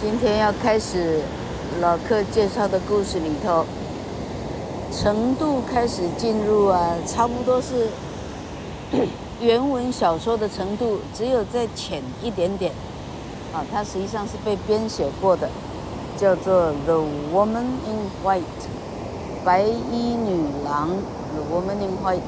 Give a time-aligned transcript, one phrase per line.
[0.00, 1.18] 今天要开始
[1.80, 3.64] 老客介绍的故事里头，
[4.92, 7.88] 程度开始进入啊，差不多是
[9.40, 12.72] 原文小说的程度，只有再浅一点点。
[13.52, 15.48] 啊，它实际上是被编写过的，
[16.16, 17.04] 叫做《The
[17.34, 18.38] Woman in White》，
[19.44, 20.90] 白衣女郎，
[21.34, 22.18] 《The Woman in White》。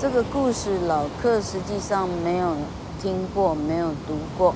[0.00, 2.54] 这个故事老客实际上没有
[3.02, 4.54] 听过，没有读过。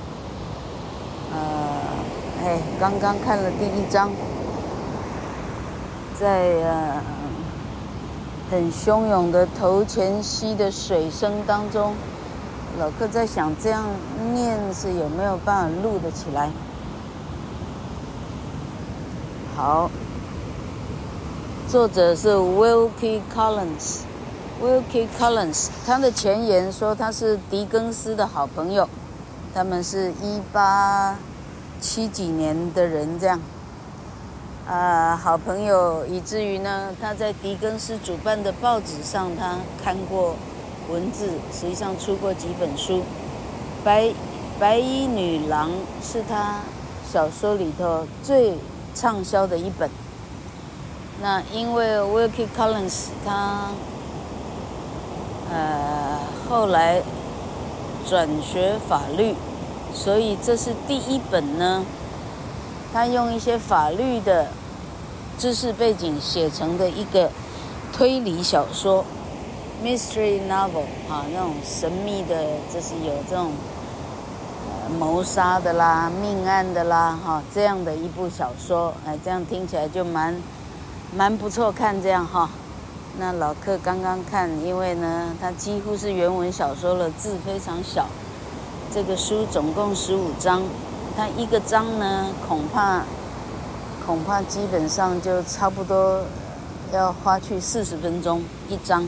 [1.31, 1.58] 呃，
[2.41, 4.09] 哎，刚刚看了第一章，
[6.17, 7.01] 在呃
[8.49, 11.93] 很汹涌的头前溪的水声当中，
[12.79, 13.83] 老客在想，这样
[14.33, 16.49] 念是有没有办法录得起来？
[19.57, 19.91] 好，
[21.67, 23.99] 作者是 Wilkie Collins。
[24.63, 28.87] Wilkie Collins，他的前言说他是狄更斯的好朋友，
[29.53, 31.17] 他们是一八
[31.79, 33.39] 七几年的人这样，
[34.67, 40.35] 啊、呃，好朋友以至于呢，他在狄更斯主办的报纸上，他看过
[40.89, 43.03] 文字，实际上出过几本书，
[43.83, 44.11] 白
[44.59, 46.59] 白衣女郎是他
[47.09, 48.57] 小说里头最
[48.93, 49.89] 畅销的一本。
[51.21, 53.71] 那因为 Wilkie Collins 他。
[55.51, 57.01] 呃，后来
[58.07, 59.33] 转学法律，
[59.93, 61.85] 所以这是第一本呢。
[62.91, 64.47] 他用一些法律的
[65.37, 67.29] 知识背景写成的一个
[67.93, 69.05] 推理小说
[69.83, 72.35] ，mystery novel 啊，那种神秘的，
[72.73, 73.51] 就是有这种
[74.97, 80.35] 谋杀的啦、命案的啦，哈、这样的一部小说，哎，这样听起来就蛮
[81.15, 82.49] 蛮不错，看这样哈。
[83.19, 88.07] 那老客刚刚看，因为呢，它几乎是原文小说了，字非常小。
[88.91, 90.63] 这个书总共十五章，
[91.15, 93.03] 它一个章呢，恐怕
[94.03, 96.23] 恐怕基本上就差不多
[96.91, 99.07] 要花去四十分钟一章。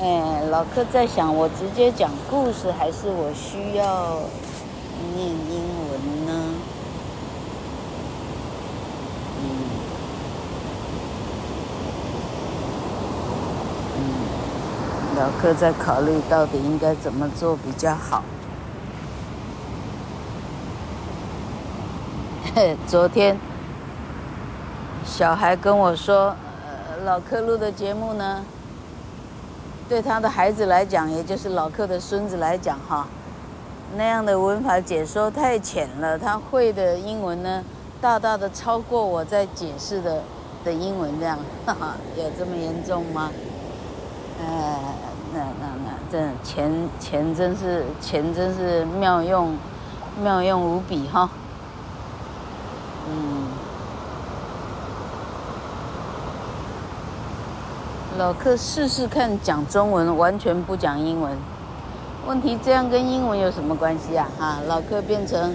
[0.00, 4.20] 哎，老客在想，我直接讲故事，还是我需要
[5.16, 6.32] 念英文呢？
[9.42, 9.46] 嗯，
[13.96, 13.98] 嗯
[15.18, 18.22] 老客在考虑到底应该怎么做比较好。
[22.88, 23.38] 昨天
[25.04, 26.34] 小孩跟我说，
[26.64, 28.42] 呃，老客录的节目呢，
[29.90, 33.06] 对他的孩子来讲，也就是老客的孙子来讲，哈，
[33.94, 37.62] 那样的文法解说太浅了，他会的英文呢，
[38.00, 40.22] 大大的超过我在解释的
[40.64, 43.30] 的英文，这样，哈哈，有这么严重吗？
[44.40, 44.78] 哎，
[45.34, 49.54] 那那那，这钱钱真是钱真是妙用，
[50.22, 51.28] 妙用无比哈。
[53.08, 53.46] 嗯，
[58.18, 61.36] 老客试试看讲中文，完全不讲英文。
[62.26, 64.28] 问题这样跟英文有什么关系啊？
[64.38, 65.54] 哈，老客变成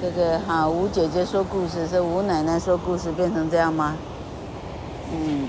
[0.00, 3.96] 这个哈吴姐姐说故事，是吴奶奶说故事，变成这样吗？
[5.12, 5.48] 嗯，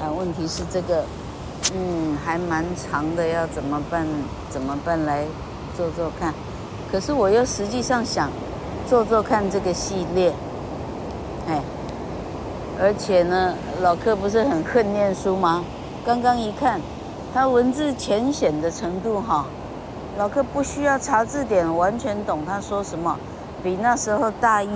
[0.00, 1.04] 啊，问题是这个。
[1.72, 4.04] 嗯，还蛮长的，要怎么办？
[4.48, 5.24] 怎么办来
[5.76, 6.34] 做做看？
[6.90, 8.28] 可是我又实际上想
[8.90, 10.32] 做做看这个系列，
[11.46, 11.62] 哎，
[12.82, 15.62] 而且呢，老客不是很恨念书吗？
[16.04, 16.80] 刚刚一看，
[17.32, 19.46] 他文字浅显的程度哈，
[20.18, 23.16] 老客不需要查字典完全懂他说什么，
[23.62, 24.68] 比那时候大一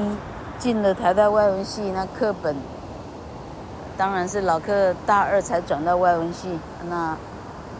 [0.60, 2.54] 进了台大外文系那课本。
[3.96, 7.16] 当然是老客大二才转到外文系，那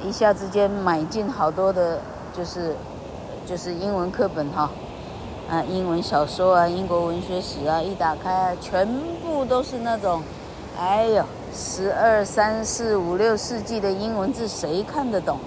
[0.03, 2.01] 一下之间买进好多的，
[2.37, 2.75] 就是
[3.47, 4.69] 就是英文课本哈，
[5.51, 8.87] 啊，英文小说啊，英国文学史啊，一打开啊，全
[9.23, 10.23] 部都是那种，
[10.79, 11.25] 哎呦，
[11.55, 15.39] 十二三四五六世纪的英文字，谁看得懂？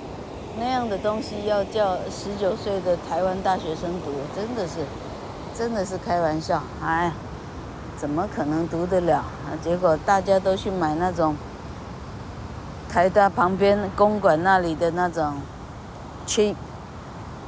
[0.60, 4.76] 那样的东西要叫十九岁的台湾大学生读，真的是，
[5.58, 7.12] 真的是开玩笑，哎。
[8.00, 9.26] 怎么可能读得了？
[9.64, 11.36] 结果大家都去买那种
[12.88, 15.34] 台大旁边公馆那里的那种
[16.28, 16.56] 去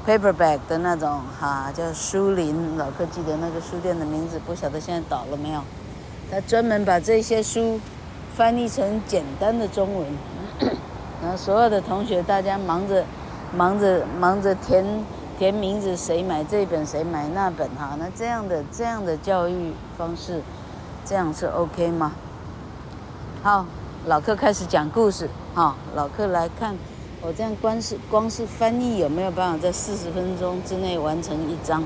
[0.05, 2.77] paperback 的那种哈，叫书林。
[2.77, 5.61] 老客记得那个书店的名字，不晓得现在倒了没有。
[6.31, 7.79] 他专门把这些书
[8.35, 10.07] 翻译成简单的中文，
[11.21, 13.03] 然后所有的同学大家忙着
[13.55, 14.85] 忙着忙着填
[15.37, 17.95] 填名字，谁买这本谁买那本哈？
[17.97, 20.41] 那这样的这样的教育方式，
[21.05, 22.11] 这样是 OK 吗？
[23.41, 23.65] 好，
[24.05, 25.75] 老客开始讲故事哈。
[25.95, 26.75] 老客来看，
[27.21, 31.83] 我这样光是光是翻译有没有办法在四十分钟之内完成一章？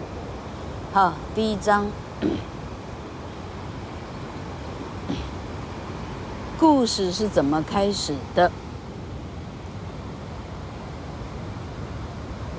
[0.93, 1.87] 好，第一章，
[6.59, 8.51] 故事是怎么开始的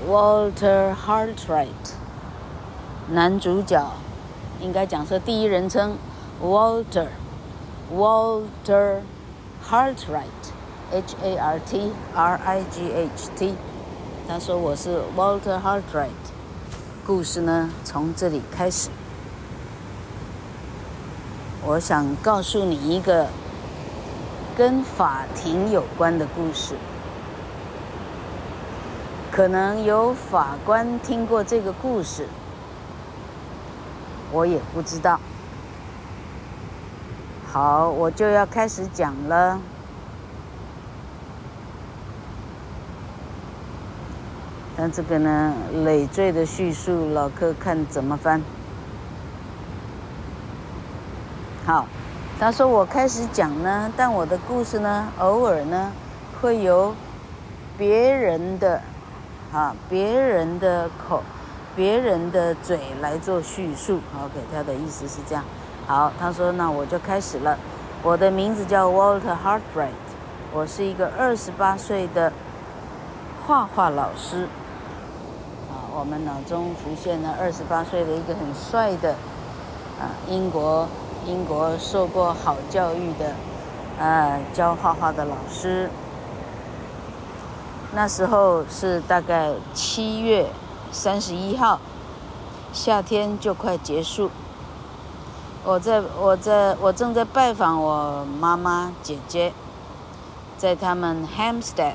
[0.09, 1.69] ？Walter Hartright，
[3.09, 3.89] 男主角，
[4.61, 5.97] 应该讲说第一人称
[6.43, 9.03] ，Walter，Walter
[9.65, 10.51] heart rate
[10.93, 13.55] H A R T R I G H T，
[14.29, 16.11] 他说我是 Walter Hartright。
[17.07, 18.91] 故事呢，从这里开始。
[21.67, 23.27] 我想告诉你一个
[24.57, 26.75] 跟法庭有关的故事。
[29.31, 32.29] 可能有法官听过这个故事，
[34.31, 35.19] 我也不知道。
[37.51, 39.59] 好，我就要开始讲了。
[44.77, 45.55] 但这个呢，
[45.85, 48.43] 累赘的叙述，老柯看怎么翻。
[51.65, 51.87] 好，
[52.41, 55.93] 他说我开始讲呢，但我的故事呢，偶尔呢，
[56.41, 56.93] 会由
[57.79, 58.83] 别人的，
[59.53, 61.23] 啊，别人的口，
[61.77, 64.01] 别人的嘴来做叙述。
[64.21, 65.45] OK，他的意思是这样。
[65.87, 67.57] 好，他说那我就开始了。
[68.03, 69.91] 我的名字叫 Walter Hartright，
[70.53, 72.33] 我是一个二十八岁的
[73.47, 74.49] 画画老师。
[75.97, 79.13] 我们脑中浮现了二十八岁的一个很帅的，
[80.01, 80.89] 啊，英国
[81.25, 83.35] 英国受过好教育的，
[84.05, 85.89] 啊，教画画的老师。
[87.95, 90.51] 那时候是大概七月
[90.91, 91.79] 三十一号，
[92.73, 94.33] 夏天就快结束。
[95.65, 99.53] 我在我在我正在拜访我妈妈姐姐，
[100.59, 101.95] 在他们 Hamstead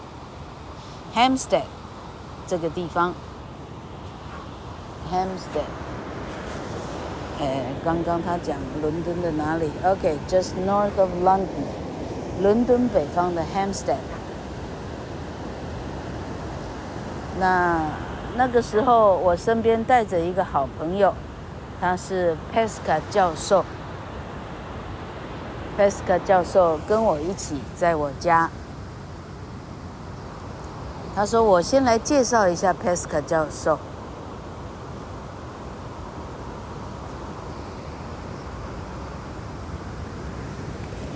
[1.13, 1.63] Hamstead
[2.47, 3.13] 这个地方。
[5.11, 5.69] Hampstead，
[7.41, 11.65] 哎，刚刚他讲伦敦的哪里？OK，just north of London，
[12.41, 13.95] 伦敦北方的 Hampstead。
[17.39, 17.81] 那
[18.35, 21.13] 那个时候，我身边带着一个好朋友，
[21.81, 23.65] 他是 Pesca 教授。
[25.77, 28.49] Pesca 教授跟我一起在我家。
[31.15, 33.79] 他说：“我先来介绍一下 Pesca 教授。”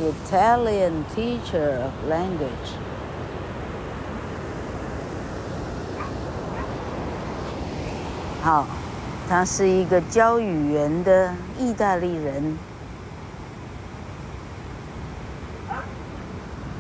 [0.04, 2.76] Italian teacher of language。
[8.42, 8.66] 好，
[9.30, 12.58] 他是一个教语言的意大利人。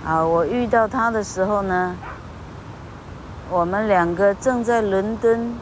[0.05, 1.95] 啊，我遇到他的时候呢，
[3.49, 5.55] 我们两个正在伦敦，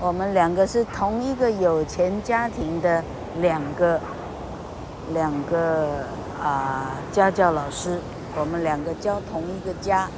[0.00, 3.04] 我们两个是同一个有钱家庭的
[3.42, 4.00] 两个，
[5.12, 6.06] 两个。
[6.40, 7.98] 啊，家教老师，
[8.36, 10.08] 我们两个教同一个家。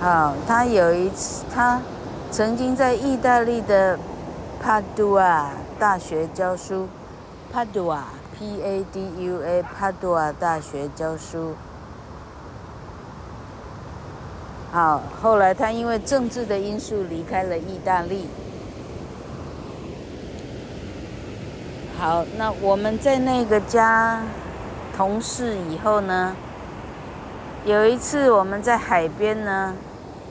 [0.00, 1.80] 好，他有一次，他
[2.30, 3.98] 曾经在意大利的
[4.60, 6.88] 帕杜瓦大学教书，
[7.52, 8.04] 帕杜瓦
[8.38, 11.54] P-A-D-U-A，帕杜瓦大学教书。
[14.72, 18.28] 好，后来他因为政治的因素离开了意大利。
[22.02, 24.20] 好，那我们在那个家
[24.96, 26.34] 同事以后呢，
[27.64, 29.72] 有一次我们在海边呢，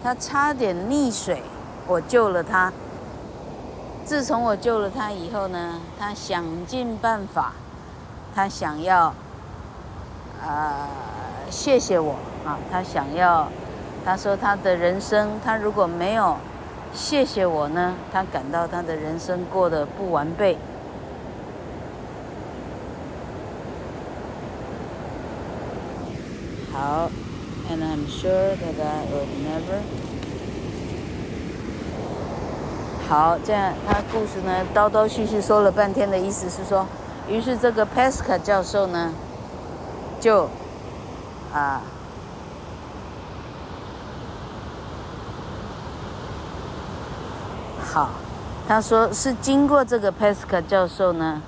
[0.04, 1.42] 他差点溺水，
[1.88, 2.74] 我救了他。
[4.04, 7.54] 自从我救了他以后呢，他想尽办法，
[8.36, 9.14] 他想要，
[10.46, 10.90] 啊、
[11.50, 13.48] 谢谢我啊，他想要，
[14.04, 16.36] 他说他的人生，他如果没有
[16.94, 20.58] 谢谢我呢，他感到他的人生过得不完备。
[26.82, 27.12] 好
[27.70, 29.82] ，and I'm sure that I would never。
[33.08, 36.88] 好，这样他故事呢，叨叨絮絮说了半天的意思是说，
[37.30, 39.14] 于是这个 Pesca 教授呢，
[40.20, 40.50] 就
[41.54, 41.84] 啊，
[47.94, 48.10] 好，
[48.68, 51.44] 他说是经过这个 Pesca 教授呢，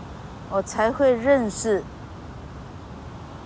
[0.51, 1.83] 我才会认识。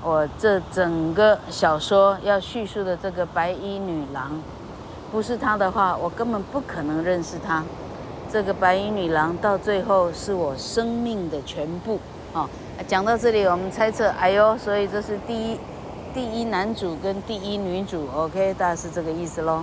[0.08, 4.42] 我这整个小说要叙述的这个白衣女郎，
[5.12, 7.62] 不是她的话，我根本不可能认识她。
[8.32, 12.00] 这个白衣女郎到最后是我生命的全部
[12.34, 12.50] 啊！
[12.88, 15.60] 讲到这里，我们猜测，哎呦，所以这是第一，
[16.14, 19.62] 第一男主跟第一女主，OK，大概是这个意思喽。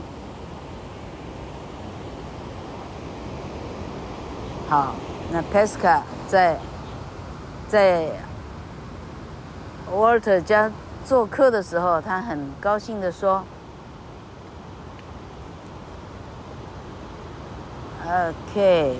[4.68, 4.94] 好，
[5.32, 6.58] 那 Pascal 在
[7.66, 8.10] 在。
[9.92, 10.70] Walter 家
[11.04, 13.44] 做客的时候，他很高兴地说
[18.04, 18.98] ：“OK。”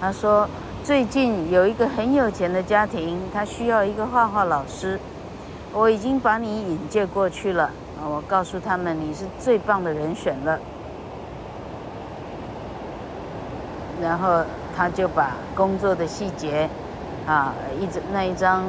[0.00, 0.48] 他说
[0.84, 5.00] ：“最近有一个很有钱的家庭，他需要一个画画老师，
[5.72, 7.70] 我已经把你引荐过去了。
[8.04, 10.58] 我告诉他们你是最棒的人选了。”
[14.00, 14.44] 然后
[14.76, 16.68] 他就把工作的细节，
[17.26, 18.64] 啊，一张那一张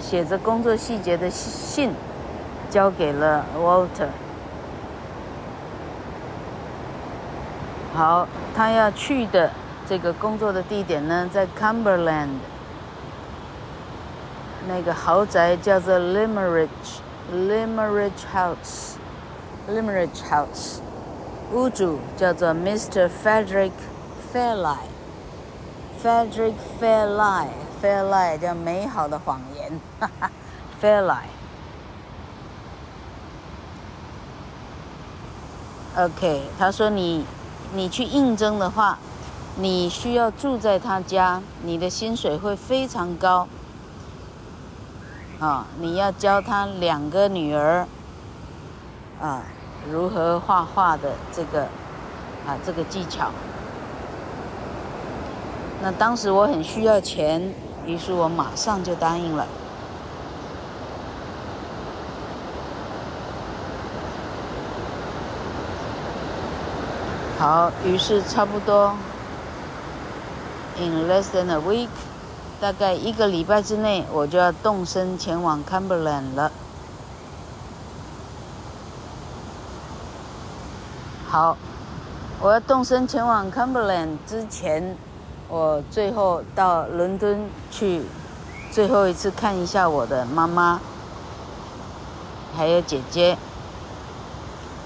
[0.00, 1.92] 写着工作细节的信，
[2.70, 4.08] 交给了 Walter。
[7.94, 9.50] 好，他要去的
[9.88, 12.38] 这个工作的地点呢，在 Cumberland，
[14.66, 20.80] 那个豪宅叫做 Limerick，Limerick House，Limerick House，
[21.52, 23.08] 屋主叫做 Mr.
[23.08, 23.70] Frederick
[24.32, 27.63] Fairlie，Frederick Fairlie。
[27.84, 30.30] Fair lie 叫美好的谎言， 哈哈
[30.80, 31.28] ，Fairlie。
[35.94, 37.26] OK，他说你，
[37.74, 38.98] 你去应征的话，
[39.56, 43.46] 你需要住在他家，你的薪水会非常高。
[45.38, 47.86] 啊，你要教他两个女儿，
[49.20, 49.42] 啊，
[49.92, 51.64] 如何画画的这个，
[52.46, 53.30] 啊，这个技巧。
[55.82, 57.52] 那当时我很需要钱，
[57.86, 59.46] 于是我马上就答应了。
[67.38, 68.94] 好，于是差不多
[70.78, 71.88] ，in less than a week，
[72.58, 76.50] 大概一个礼拜之内，我就要动身前往 Cumberland 了。
[81.28, 81.58] 好，
[82.40, 84.96] 我要动身前往 Cumberland 之前。
[85.54, 88.02] 我最后到伦敦去，
[88.72, 90.80] 最后一次看一下我的妈妈，
[92.56, 93.38] 还有姐姐，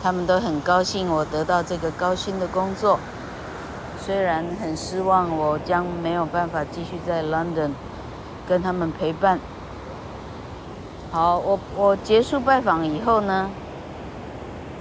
[0.02, 2.98] 他们都很高兴我得到这个高薪的工作，
[3.98, 7.70] 虽然很失望，我将没有办法继续在 London
[8.46, 9.40] 跟他们陪伴。
[11.10, 13.48] 好，我我结束拜访以后呢，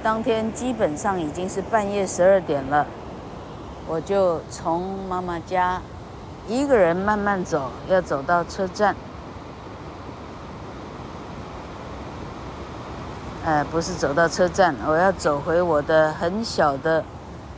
[0.04, 2.86] 当天基本上已经是半夜十二点了。
[3.88, 5.82] 我就从妈妈家
[6.48, 8.96] 一个人慢慢走，要走到车站。
[13.46, 17.02] 呃，不是走到车站，我要走回我的很小的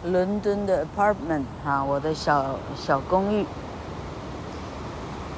[0.03, 3.45] 伦敦的 apartment 啊，我的小小公寓。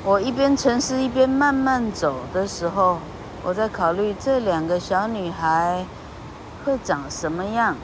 [0.04, 2.98] 我一边沉思一边慢慢走的时候，
[3.44, 5.86] 我在考虑这两个小女孩
[6.66, 7.78] 会长什么样。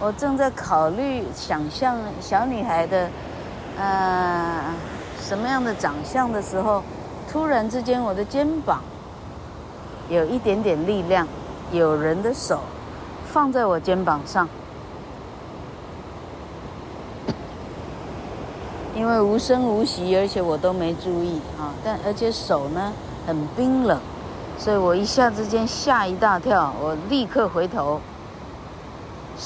[0.00, 3.08] 我正在考虑想象小女孩的，
[3.78, 4.60] 呃，
[5.20, 6.82] 什么样的长相的时候，
[7.30, 8.82] 突然之间我的肩膀
[10.08, 11.26] 有一点点力量，
[11.72, 12.60] 有人的手
[13.32, 14.46] 放在我肩膀上，
[18.94, 22.92] 因为无声无息，而且我都没注意啊，但而且手呢
[23.26, 23.98] 很冰冷，
[24.58, 28.00] 所以我一下之间吓一大跳，我立刻回头。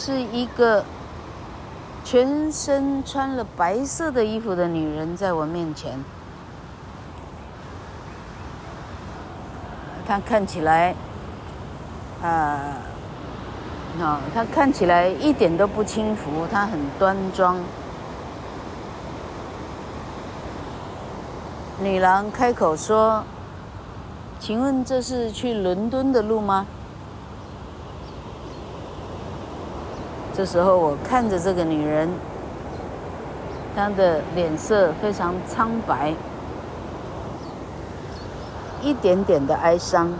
[0.01, 0.85] 是一个
[2.05, 5.99] 全身穿了白色的衣服的女人在我面前，
[10.07, 10.95] 她看起来，
[12.23, 12.79] 啊，
[14.01, 17.57] 啊，她看起来一点都不轻浮，她很端庄。
[21.83, 23.25] 女郎开口说
[24.39, 26.65] ：“请问这是去伦敦的路吗？”
[30.39, 32.09] 这时候，我看着这个女人，
[33.75, 36.15] 她的脸色非常苍白，
[38.81, 40.13] 一点点的哀伤。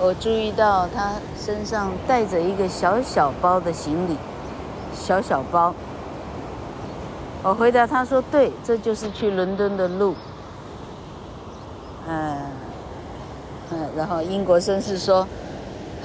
[0.00, 4.16] 我注意到她身上带着一个小小包的行李，
[4.94, 5.74] 小小包。
[7.42, 10.14] 我回答她说：“对，这就是去伦敦的路。”
[12.06, 12.36] 嗯，
[13.72, 15.26] 嗯，然后英国绅士说。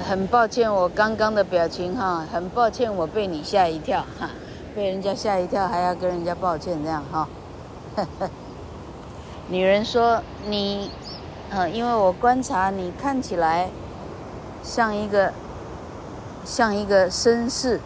[0.06, 4.30] 很抱歉，我刚刚的表情哈，很抱歉，我被你吓一跳哈，
[4.74, 7.28] 被人家吓一跳还要跟人家抱歉这样哈。
[9.48, 10.90] 女人说：“你，
[11.50, 13.70] 呃，因为我观察你看起来
[14.62, 15.32] 像一个
[16.44, 17.80] 像一个绅士，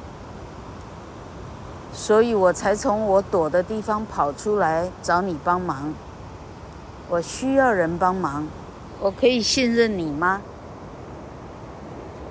[1.92, 5.94] 所以我才从我躲的地方跑出来找你帮忙。
[7.08, 8.46] 我需要人帮忙，
[9.00, 10.42] 我可以信任你吗？”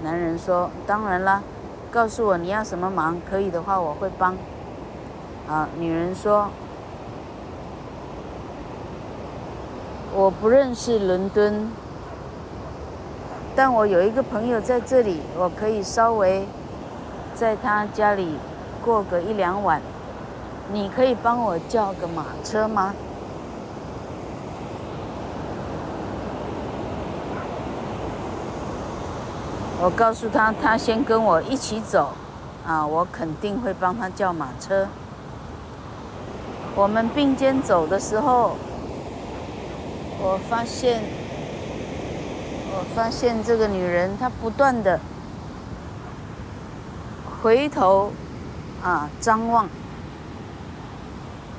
[0.04, 1.44] 男人说：“当然啦，
[1.92, 4.36] 告诉我你要什么忙，可以的话我会帮。
[5.48, 6.50] 啊，女人说
[10.16, 11.72] ：“我不认识伦敦，
[13.56, 16.48] 但我有一个朋友在这里，我可以稍微
[17.36, 18.38] 在他家里
[18.84, 19.82] 过个一两晚。
[20.72, 22.94] 你可以帮我叫个马车吗？”
[29.84, 32.14] 我告诉他，他先跟我一起走，
[32.68, 34.88] 啊，我肯定会帮他叫马车。
[36.76, 38.58] 我们并肩走的时候，
[40.20, 41.02] 我发现，
[42.72, 45.00] 我发现这个女人她不断的
[47.42, 48.12] 回头，
[48.84, 49.68] 啊，张望，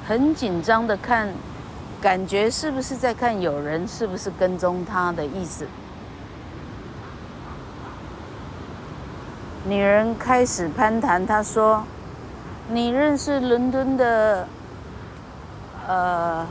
[0.07, 1.29] 很紧张的看，
[2.01, 5.67] 感觉是不是在看有人是不是跟踪她的意思。
[9.73, 11.83] 女人开始攀谈，她说
[12.69, 14.47] ：“你认识伦敦的，
[15.89, 16.47] 呃，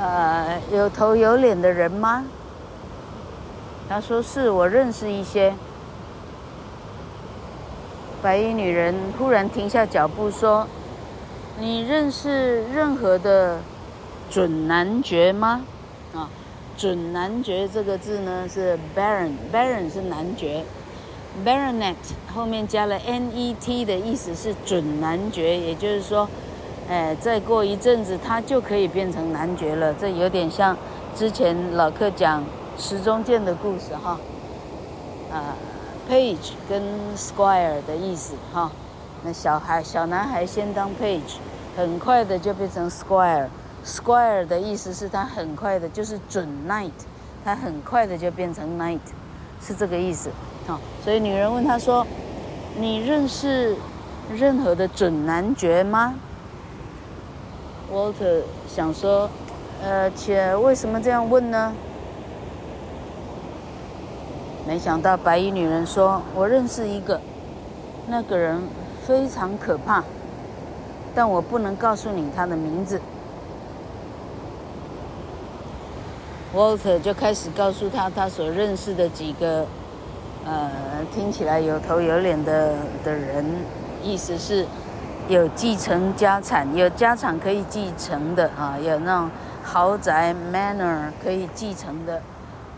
[0.00, 2.24] 呃，有头有脸的人吗？”
[3.86, 5.52] 她说：“是，我认识一些。”
[8.22, 10.66] 白衣女人忽然停下脚步说
[11.60, 13.58] ：“你认识任何的
[14.30, 15.60] 准男爵吗？”
[16.16, 16.30] 啊。
[16.76, 20.64] 准男爵这个字呢是 baron，baron 是男爵
[21.44, 21.94] ，baronet
[22.34, 26.28] 后面加了 net 的意思是准男爵，也就是说，
[26.88, 29.94] 哎，再过一阵子他就可以变成男爵了。
[29.94, 30.76] 这有点像
[31.14, 32.42] 之前老客讲
[32.76, 34.18] 石中剑的故事哈，
[35.32, 35.54] 啊
[36.10, 36.82] ，page 跟
[37.16, 38.70] squire 的意思哈，
[39.22, 41.38] 那小孩小男孩先当 page，
[41.76, 43.46] 很快的就变成 squire。
[43.84, 46.90] Square 的意思是他很快的，就是准 night，
[47.44, 48.98] 他很快的就变成 night，
[49.60, 50.30] 是这个意思。
[50.66, 52.06] 好，所以女人问他说
[52.80, 53.76] ：“你认识
[54.34, 56.14] 任何的准男爵吗
[57.92, 59.28] ？”Walter 想说
[59.84, 61.74] ：“呃，且为什么这样问呢？”
[64.66, 67.20] 没想到白衣女人说：“我认识一个，
[68.08, 68.62] 那个人
[69.06, 70.02] 非常可怕，
[71.14, 72.98] 但我不能告诉你他的名字。”
[76.54, 79.66] Walter 就开始告诉他他所认识的几个，
[80.44, 80.70] 呃，
[81.12, 83.44] 听起来有头有脸的的人，
[84.04, 84.64] 意思是，
[85.28, 89.30] 有继承家产，有家产可以继承的啊，有那种
[89.64, 92.22] 豪宅 manor 可以继承的，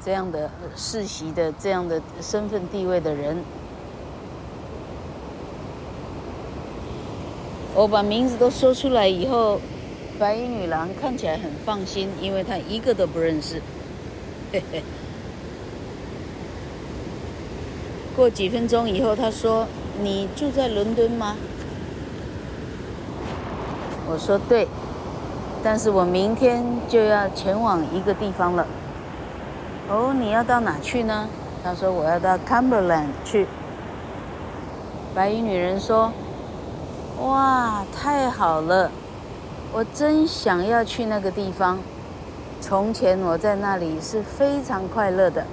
[0.03, 3.37] 这样的世袭的这样的身份地位的人。
[7.75, 9.61] 我把名字都说出来以后。
[10.19, 13.61] 白衣女郎看起来很放心，因为她一个都不认识。
[14.53, 14.83] 嘿嘿。
[18.17, 19.67] 过几分钟以后，她说
[20.01, 21.37] ：“你住在伦敦吗？”
[24.09, 24.67] 我说：“对，
[25.63, 28.67] 但是我明天就要前往一个地方了。”
[29.91, 31.29] 哦，你要到哪去呢？
[31.63, 33.47] 她说：“我要到 Cumberland 去。”
[35.15, 36.11] 白衣女人说
[37.23, 38.91] ：“哇，太好了！”
[39.73, 41.79] 我真想要去那个地方。
[42.59, 45.45] 从前我在那里是非常快乐的。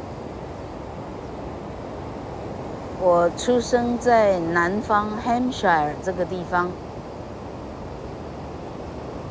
[3.02, 6.72] 我出生在南方 Hampshire 这个地方，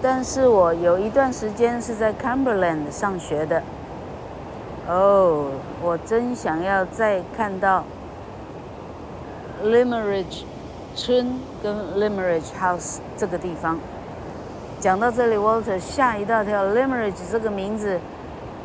[0.02, 3.62] 但是我有一段时间是在 Cumberland 上学的。
[4.86, 7.84] 哦，我真想要再看到
[9.64, 10.42] Limmeridge
[10.94, 13.78] 村跟 Limmeridge House 这个地方。
[14.82, 16.64] 讲到这里，Walter 吓一大跳。
[16.64, 18.00] ，Limeridge 这个名字，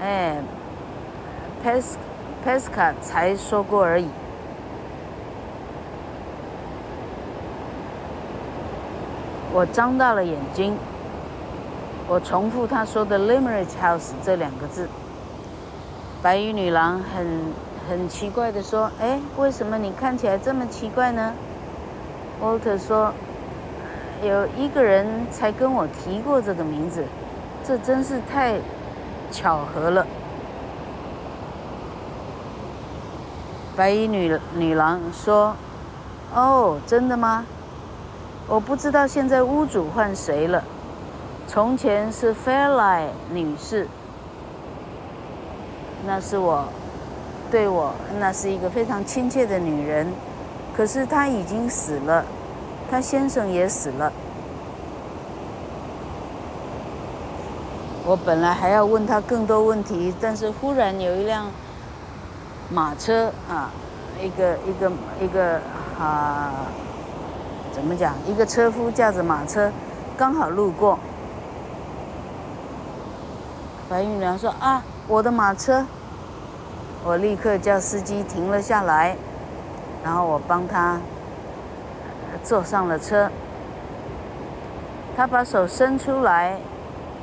[0.01, 0.36] 哎
[2.43, 4.08] ，Pesca 才说过而已。
[9.53, 10.75] 我张大了眼睛，
[12.08, 14.89] 我重复他说的 Limmeridge House 这两个字。
[16.23, 17.27] 白衣女郎很
[17.88, 21.32] 很奇怪地说：“哎，为什么你看起来这么奇怪呢
[22.41, 23.13] ？”Walter 说。
[24.23, 27.03] 有一个人才跟我提过这个名字，
[27.63, 28.56] 这真是太
[29.32, 30.06] 巧合了。
[33.75, 35.56] 白衣女女郎说
[36.34, 37.45] ：“哦，真的吗？
[38.47, 40.63] 我不知道现在屋主换谁了。
[41.47, 43.88] 从前是 Fairlie 女士，
[46.08, 46.65] 那是我，
[47.51, 50.08] 对我，那是一个非常亲切的女人。
[50.75, 52.25] 可是她已经死了。”
[52.89, 54.12] 他先生也死了。
[58.06, 61.45] 我本来还要问他更多问题，但是忽然有一辆
[62.69, 63.69] 马车啊，
[64.23, 65.60] 一个一个一个
[66.00, 66.54] 啊，
[67.73, 68.13] 怎么讲？
[68.26, 69.69] 一个车夫驾着马车，
[70.17, 70.97] 刚好路过。
[73.89, 75.86] 白玉女郎说：“啊，我的马车！”
[77.06, 79.15] 我立刻叫司机停了下来，
[80.04, 80.97] 然后我帮他
[82.48, 83.30] 坐上了车。
[85.18, 86.58] 他把手伸出来，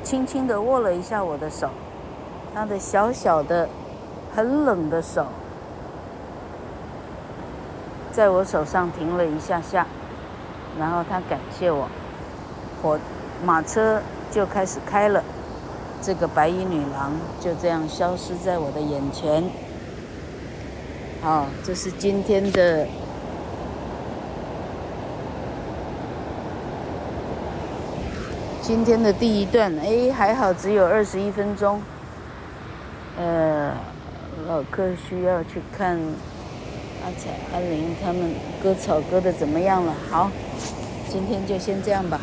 [0.03, 1.69] 轻轻地握了一下我的手，
[2.53, 3.67] 他的小小的、
[4.35, 5.25] 很冷的手，
[8.11, 9.87] 在我手上停了一下下，
[10.77, 11.87] 然后他感谢我，
[12.83, 12.99] 我
[13.43, 15.23] 马车就开始开了，
[16.03, 19.43] 这个白衣女郎就这样消失在我的眼前。
[21.23, 22.85] 好，这是今天的。
[28.65, 31.79] 今天的第一段，哎，还好只有二十一分钟。
[33.15, 33.71] 呃，
[34.47, 35.95] 老客需要去看
[37.03, 39.93] 阿彩、阿玲他们割草割的怎么样了？
[40.09, 40.31] 好，
[41.07, 42.19] 今天就先这样吧。